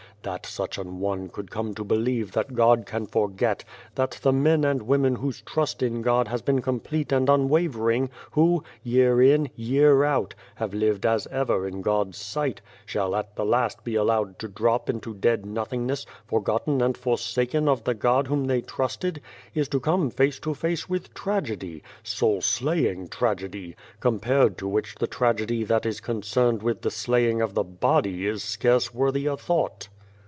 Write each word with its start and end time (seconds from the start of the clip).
That 0.23 0.45
76 0.45 0.45
The 0.45 0.49
Face 0.51 0.75
Beyond 0.75 0.91
the 0.91 0.91
Door 0.91 0.93
such 0.93 0.93
an 0.93 0.99
one 0.99 1.31
should 1.35 1.51
come 1.51 1.73
to 1.73 1.83
believe 1.83 2.31
that 2.33 2.53
God 2.53 2.85
can 2.85 3.07
forget; 3.07 3.63
that 3.95 4.19
the 4.21 4.31
men 4.31 4.63
and 4.63 4.83
women 4.83 5.15
whose 5.15 5.41
trust 5.41 5.81
in 5.81 6.03
God 6.03 6.27
has 6.27 6.43
been 6.43 6.61
complete 6.61 7.11
and 7.11 7.27
unwaver 7.27 7.91
ing, 7.91 8.11
who, 8.33 8.63
year 8.83 9.19
in, 9.19 9.49
year 9.55 10.03
out, 10.03 10.35
have 10.57 10.75
lived 10.75 11.07
as 11.07 11.25
ever 11.31 11.67
in 11.67 11.81
God's 11.81 12.19
sight, 12.19 12.61
shall 12.85 13.15
at 13.15 13.35
the 13.35 13.43
last 13.43 13.83
be 13.83 13.95
allowed 13.95 14.37
to 14.37 14.47
drop 14.47 14.91
into 14.91 15.15
dead 15.15 15.43
nothingness, 15.43 16.05
forgotten 16.27 16.83
and 16.83 16.95
forsaken 16.99 17.67
of 17.67 17.83
the 17.83 17.95
God 17.95 18.27
whom 18.27 18.45
they 18.45 18.61
trusted, 18.61 19.19
is 19.55 19.67
to 19.69 19.79
come 19.79 20.11
face 20.11 20.37
to 20.41 20.53
face 20.53 20.87
with 20.87 21.11
tragedy, 21.15 21.81
soul 22.03 22.41
slaying 22.41 23.07
tragedy, 23.07 23.75
compared 23.99 24.55
to 24.59 24.67
which 24.67 24.93
the 24.99 25.07
tragedy 25.07 25.63
that 25.63 25.83
is 25.87 25.99
concerned 25.99 26.61
with 26.61 26.83
the 26.83 26.91
slaying 26.91 27.41
of 27.41 27.55
the 27.55 27.63
body 27.63 28.27
is 28.27 28.43
scarce 28.43 28.93
worthy 28.93 29.25
a 29.25 29.35
thought." 29.35 29.87